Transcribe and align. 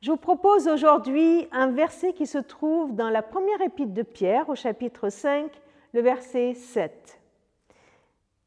Je 0.00 0.10
vous 0.10 0.16
propose 0.16 0.66
aujourd'hui 0.66 1.46
un 1.52 1.66
verset 1.72 2.14
qui 2.14 2.26
se 2.26 2.38
trouve 2.38 2.94
dans 2.94 3.10
la 3.10 3.20
première 3.20 3.60
épître 3.60 3.92
de 3.92 4.02
Pierre 4.02 4.48
au 4.48 4.54
chapitre 4.54 5.10
5, 5.10 5.50
le 5.92 6.00
verset 6.00 6.54
7. 6.54 7.20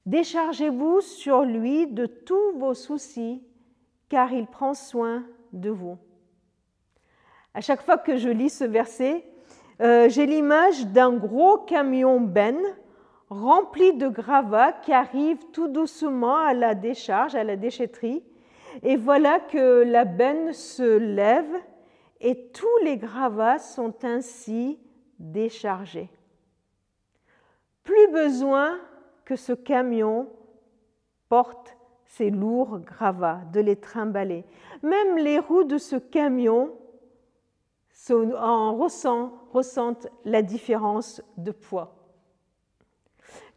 Déchargez-vous 0.07 1.01
sur 1.01 1.43
lui 1.43 1.85
de 1.85 2.07
tous 2.07 2.57
vos 2.57 2.73
soucis, 2.73 3.43
car 4.09 4.33
il 4.33 4.47
prend 4.47 4.73
soin 4.73 5.23
de 5.51 5.69
vous. 5.69 5.99
À 7.53 7.61
chaque 7.61 7.83
fois 7.83 7.99
que 7.99 8.17
je 8.17 8.29
lis 8.29 8.49
ce 8.49 8.63
verset, 8.63 9.23
euh, 9.79 10.09
j'ai 10.09 10.25
l'image 10.25 10.87
d'un 10.87 11.13
gros 11.13 11.59
camion 11.59 12.19
ben 12.19 12.57
rempli 13.29 13.93
de 13.93 14.07
gravats 14.07 14.71
qui 14.71 14.91
arrive 14.91 15.37
tout 15.51 15.67
doucement 15.67 16.37
à 16.37 16.55
la 16.55 16.73
décharge, 16.73 17.35
à 17.35 17.43
la 17.43 17.57
déchetterie, 17.57 18.23
et 18.81 18.95
voilà 18.95 19.39
que 19.39 19.83
la 19.83 20.05
benne 20.05 20.53
se 20.53 20.97
lève 20.97 21.53
et 22.19 22.49
tous 22.51 22.77
les 22.83 22.97
gravats 22.97 23.59
sont 23.59 23.93
ainsi 24.03 24.79
déchargés. 25.19 26.09
Plus 27.83 28.07
besoin 28.11 28.79
que 29.25 29.35
ce 29.35 29.53
camion 29.53 30.29
porte 31.29 31.77
ces 32.05 32.29
lourds 32.29 32.79
gravats, 32.79 33.41
de 33.51 33.59
les 33.59 33.75
trimballer. 33.75 34.45
Même 34.83 35.17
les 35.17 35.39
roues 35.39 35.63
de 35.63 35.77
ce 35.77 35.95
camion 35.95 36.73
en 38.09 38.75
ressentent 38.75 40.07
la 40.25 40.41
différence 40.41 41.21
de 41.37 41.51
poids. 41.51 41.95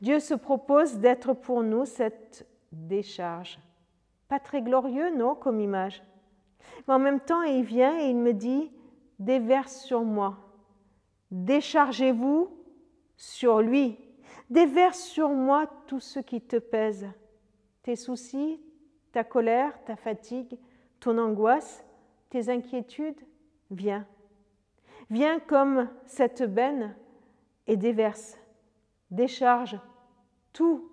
Dieu 0.00 0.20
se 0.20 0.34
propose 0.34 0.98
d'être 0.98 1.34
pour 1.34 1.62
nous 1.62 1.84
cette 1.84 2.46
décharge. 2.72 3.58
Pas 4.28 4.40
très 4.40 4.62
glorieux, 4.62 5.14
non, 5.16 5.34
comme 5.34 5.60
image. 5.60 6.02
Mais 6.86 6.94
en 6.94 6.98
même 6.98 7.20
temps, 7.20 7.42
il 7.42 7.62
vient 7.62 7.98
et 7.98 8.10
il 8.10 8.16
me 8.16 8.32
dit, 8.32 8.70
déverse 9.18 9.82
sur 9.82 10.02
moi. 10.02 10.38
Déchargez-vous 11.30 12.50
sur 13.16 13.60
lui. 13.60 13.98
Déverse 14.50 15.00
sur 15.00 15.30
moi 15.30 15.66
tout 15.86 16.00
ce 16.00 16.20
qui 16.20 16.40
te 16.40 16.56
pèse. 16.56 17.06
Tes 17.82 17.96
soucis, 17.96 18.60
ta 19.12 19.24
colère, 19.24 19.82
ta 19.84 19.96
fatigue, 19.96 20.58
ton 21.00 21.18
angoisse, 21.18 21.84
tes 22.30 22.48
inquiétudes. 22.48 23.20
Viens. 23.70 24.06
Viens 25.10 25.40
comme 25.40 25.88
cette 26.04 26.42
benne 26.42 26.96
et 27.66 27.76
déverse. 27.76 28.38
Décharge 29.10 29.78
tout 30.52 30.90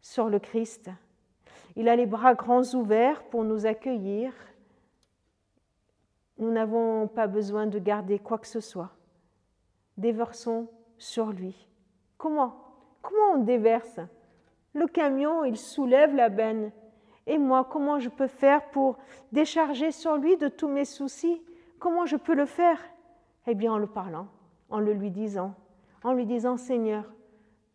sur 0.00 0.28
le 0.28 0.38
Christ. 0.38 0.90
Il 1.76 1.88
a 1.88 1.96
les 1.96 2.06
bras 2.06 2.34
grands 2.34 2.74
ouverts 2.74 3.22
pour 3.24 3.44
nous 3.44 3.66
accueillir. 3.66 4.32
Nous 6.38 6.50
n'avons 6.50 7.08
pas 7.08 7.26
besoin 7.26 7.66
de 7.66 7.78
garder 7.78 8.18
quoi 8.18 8.38
que 8.38 8.46
ce 8.46 8.60
soit. 8.60 8.90
Déversons 9.96 10.68
sur 10.98 11.32
lui. 11.32 11.68
Comment? 12.18 12.54
Comment 13.00 13.34
on 13.34 13.44
déverse? 13.44 14.00
Le 14.74 14.86
camion, 14.86 15.44
il 15.44 15.56
soulève 15.56 16.14
la 16.14 16.28
benne. 16.28 16.72
Et 17.26 17.38
moi, 17.38 17.66
comment 17.70 17.98
je 17.98 18.08
peux 18.08 18.26
faire 18.26 18.68
pour 18.70 18.98
décharger 19.30 19.92
sur 19.92 20.16
lui 20.16 20.36
de 20.36 20.48
tous 20.48 20.68
mes 20.68 20.84
soucis? 20.84 21.42
Comment 21.78 22.06
je 22.06 22.16
peux 22.16 22.34
le 22.34 22.46
faire? 22.46 22.78
Eh 23.46 23.54
bien, 23.54 23.72
en 23.72 23.78
le 23.78 23.86
parlant, 23.86 24.28
en 24.70 24.78
le 24.78 24.92
lui 24.92 25.10
disant, 25.10 25.54
en 26.04 26.12
lui 26.12 26.26
disant 26.26 26.56
Seigneur, 26.56 27.12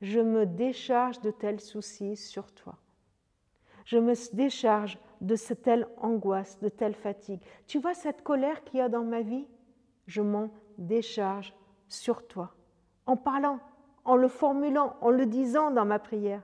je 0.02 0.20
me 0.20 0.46
décharge 0.46 1.20
de 1.22 1.32
tels 1.32 1.60
soucis 1.60 2.16
sur 2.16 2.52
toi 2.52 2.76
je 3.88 3.98
me 3.98 4.14
décharge 4.36 5.00
de 5.22 5.38
cette 5.38 5.62
telle 5.62 5.88
angoisse, 6.02 6.60
de 6.60 6.68
telle 6.68 6.94
fatigue. 6.94 7.40
Tu 7.68 7.80
vois 7.80 7.94
cette 7.94 8.22
colère 8.22 8.66
qu'il 8.66 8.80
y 8.80 8.82
a 8.82 8.90
dans 8.90 9.06
ma 9.06 9.22
vie? 9.22 9.48
Je 10.08 10.22
m'en 10.22 10.50
décharge 10.78 11.56
sur 11.88 12.28
toi. 12.28 12.54
En 13.06 13.16
parlant, 13.16 13.60
en 14.04 14.18
le 14.18 14.28
formulant, 14.28 14.98
en 15.00 15.10
le 15.10 15.26
disant 15.26 15.72
dans 15.72 15.86
ma 15.86 16.00
prière. 16.00 16.44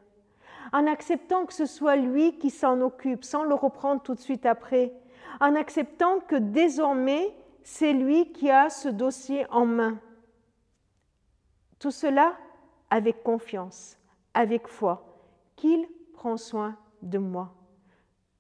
En 0.72 0.88
acceptant 0.88 1.46
que 1.46 1.54
ce 1.54 1.66
soit 1.66 1.98
lui 1.98 2.38
qui 2.38 2.50
s'en 2.50 2.80
occupe, 2.80 3.26
sans 3.26 3.44
le 3.44 3.56
reprendre 3.56 4.02
tout 4.02 4.16
de 4.16 4.22
suite 4.22 4.46
après. 4.46 4.94
En 5.42 5.56
acceptant 5.56 6.22
que 6.22 6.38
désormais, 6.38 7.36
c'est 7.62 7.92
lui 7.92 8.32
qui 8.32 8.50
a 8.50 8.70
ce 8.70 8.88
dossier 8.88 9.46
en 9.52 9.66
main. 9.66 10.00
Tout 11.78 11.92
cela 11.92 12.38
avec 12.90 13.22
confiance, 13.22 13.98
avec 14.34 14.70
foi, 14.70 15.20
qu'il 15.58 15.86
prend 16.14 16.38
soin 16.38 16.78
de 17.04 17.18
moi. 17.18 17.54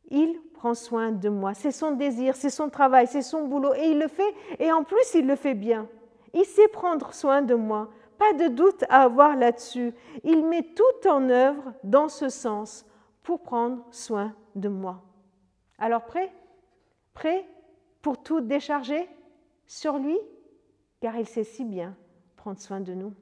Il 0.09 0.39
prend 0.53 0.73
soin 0.73 1.11
de 1.11 1.29
moi. 1.29 1.53
C'est 1.53 1.71
son 1.71 1.91
désir, 1.91 2.35
c'est 2.35 2.49
son 2.49 2.69
travail, 2.69 3.07
c'est 3.07 3.21
son 3.21 3.47
boulot. 3.47 3.73
Et 3.75 3.91
il 3.91 3.99
le 3.99 4.07
fait, 4.07 4.33
et 4.59 4.71
en 4.71 4.83
plus, 4.83 5.13
il 5.13 5.27
le 5.27 5.35
fait 5.35 5.53
bien. 5.53 5.87
Il 6.33 6.45
sait 6.45 6.67
prendre 6.67 7.13
soin 7.13 7.41
de 7.41 7.55
moi. 7.55 7.89
Pas 8.17 8.33
de 8.33 8.47
doute 8.47 8.83
à 8.89 9.03
avoir 9.03 9.35
là-dessus. 9.35 9.93
Il 10.23 10.45
met 10.45 10.63
tout 10.63 11.07
en 11.09 11.29
œuvre 11.29 11.73
dans 11.83 12.09
ce 12.09 12.29
sens 12.29 12.85
pour 13.21 13.41
prendre 13.41 13.83
soin 13.91 14.33
de 14.55 14.69
moi. 14.69 15.01
Alors 15.77 16.05
prêt? 16.05 16.31
Prêt 17.13 17.45
pour 18.01 18.21
tout 18.21 18.41
décharger 18.41 19.07
sur 19.67 19.97
lui? 19.97 20.17
Car 21.01 21.17
il 21.17 21.27
sait 21.27 21.43
si 21.43 21.65
bien 21.65 21.95
prendre 22.35 22.59
soin 22.59 22.79
de 22.79 22.93
nous. 22.93 23.13